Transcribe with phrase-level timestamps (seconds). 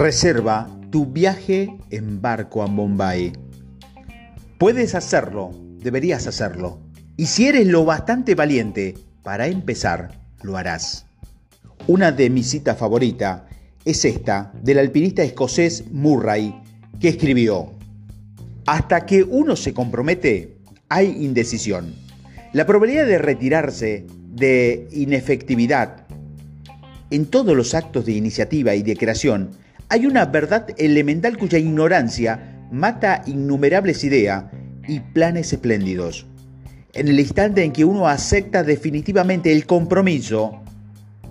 [0.00, 3.34] Reserva tu viaje en barco a Bombay.
[4.56, 6.78] Puedes hacerlo, deberías hacerlo.
[7.18, 11.04] Y si eres lo bastante valiente para empezar, lo harás.
[11.86, 13.42] Una de mis citas favoritas
[13.84, 16.58] es esta del alpinista escocés Murray,
[16.98, 17.74] que escribió,
[18.64, 20.56] Hasta que uno se compromete,
[20.88, 21.94] hay indecisión.
[22.54, 26.06] La probabilidad de retirarse, de inefectividad,
[27.10, 29.50] en todos los actos de iniciativa y de creación,
[29.90, 34.44] hay una verdad elemental cuya ignorancia mata innumerables ideas
[34.86, 36.26] y planes espléndidos.
[36.92, 40.62] En el instante en que uno acepta definitivamente el compromiso,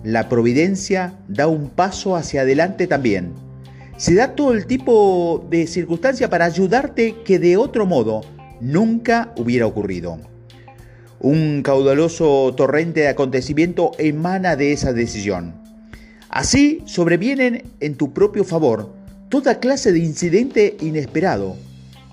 [0.04, 3.32] la providencia da un paso hacia adelante también.
[3.96, 8.20] Se da todo el tipo de circunstancia para ayudarte que de otro modo
[8.60, 10.18] nunca hubiera ocurrido.
[11.18, 15.59] Un caudaloso torrente de acontecimiento emana de esa decisión.
[16.30, 18.94] Así sobrevienen en tu propio favor
[19.28, 21.56] toda clase de incidente inesperado,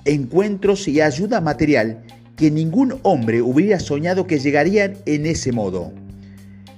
[0.06, 2.04] encuentros y ayuda material
[2.36, 5.92] que ningún hombre hubiera soñado que llegarían en ese modo.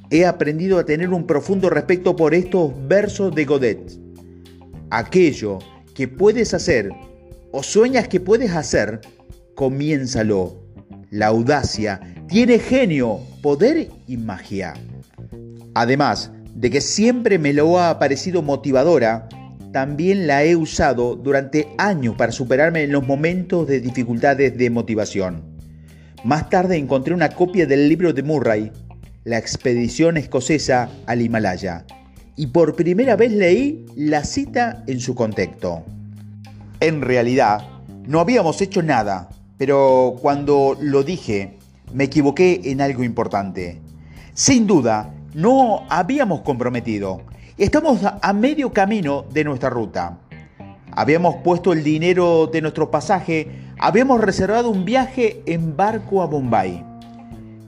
[0.09, 3.91] He aprendido a tener un profundo respeto por estos versos de Godet.
[4.89, 5.59] Aquello
[5.93, 6.89] que puedes hacer
[7.51, 8.99] o sueñas que puedes hacer,
[9.55, 10.57] comiénzalo.
[11.09, 14.73] La audacia tiene genio, poder y magia.
[15.73, 19.29] Además, de que siempre me lo ha parecido motivadora,
[19.71, 25.43] también la he usado durante años para superarme en los momentos de dificultades de motivación.
[26.23, 28.71] Más tarde encontré una copia del libro de Murray,
[29.23, 31.85] La expedición escocesa al Himalaya,
[32.35, 35.83] y por primera vez leí la cita en su contexto.
[36.79, 37.61] En realidad,
[38.07, 41.57] no habíamos hecho nada, pero cuando lo dije,
[41.93, 43.81] me equivoqué en algo importante.
[44.33, 47.21] Sin duda, no habíamos comprometido.
[47.57, 50.19] Estamos a medio camino de nuestra ruta.
[50.91, 53.47] Habíamos puesto el dinero de nuestro pasaje,
[53.77, 56.83] habíamos reservado un viaje en barco a Bombay.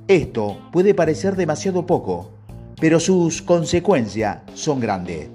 [0.08, 2.32] Esto puede parecer demasiado poco,
[2.80, 5.30] pero sus consecuencias son grandes.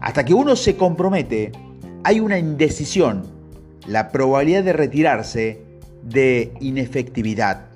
[0.00, 1.52] Hasta que uno se compromete,
[2.04, 3.24] hay una indecisión,
[3.86, 5.62] la probabilidad de retirarse
[6.02, 7.66] de inefectividad.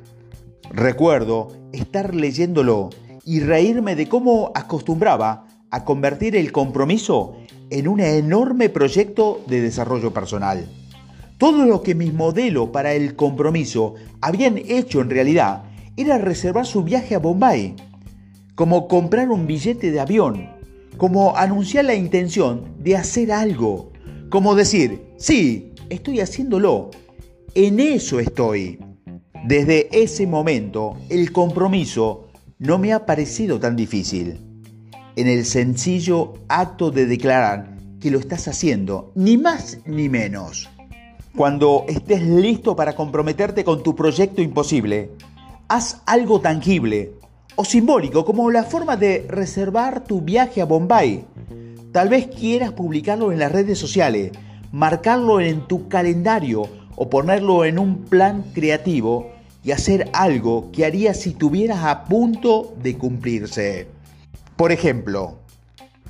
[0.70, 2.90] Recuerdo estar leyéndolo
[3.24, 7.36] y reírme de cómo acostumbraba a convertir el compromiso
[7.70, 10.68] en un enorme proyecto de desarrollo personal.
[11.38, 15.64] Todo lo que mis modelos para el compromiso habían hecho en realidad
[15.96, 17.74] era reservar su viaje a Bombay,
[18.54, 20.48] como comprar un billete de avión,
[20.96, 23.90] como anunciar la intención de hacer algo,
[24.30, 26.90] como decir, sí, estoy haciéndolo,
[27.54, 28.78] en eso estoy.
[29.44, 32.23] Desde ese momento, el compromiso
[32.58, 34.40] no me ha parecido tan difícil.
[35.16, 40.68] En el sencillo acto de declarar que lo estás haciendo, ni más ni menos.
[41.36, 45.10] Cuando estés listo para comprometerte con tu proyecto imposible,
[45.68, 47.12] haz algo tangible
[47.56, 51.24] o simbólico como la forma de reservar tu viaje a Bombay.
[51.92, 54.32] Tal vez quieras publicarlo en las redes sociales,
[54.72, 56.62] marcarlo en tu calendario
[56.96, 59.33] o ponerlo en un plan creativo
[59.64, 63.88] y hacer algo que harías si tuvieras a punto de cumplirse.
[64.56, 65.38] Por ejemplo,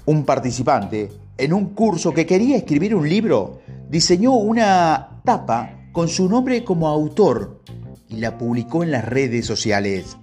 [0.04, 6.28] un participante en un curso que quería escribir un libro diseñó una tapa con su
[6.28, 7.60] nombre como autor
[8.08, 10.16] y la publicó en las redes sociales.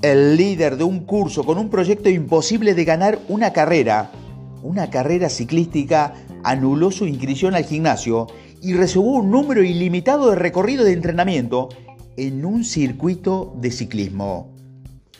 [0.00, 4.10] El líder de un curso con un proyecto imposible de ganar una carrera,
[4.62, 8.26] una carrera ciclística, anuló su inscripción al gimnasio
[8.60, 11.68] y reservó un número ilimitado de recorridos de entrenamiento
[12.16, 14.54] en un circuito de ciclismo.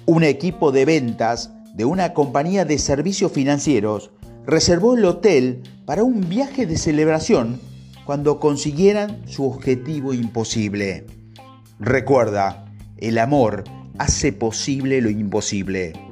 [0.07, 4.11] Un equipo de ventas de una compañía de servicios financieros
[4.47, 7.61] reservó el hotel para un viaje de celebración
[8.05, 11.07] cuando consiguieran su objetivo imposible.
[11.79, 12.67] Recuerda,
[12.99, 13.65] el amor
[13.99, 16.12] hace posible lo imposible.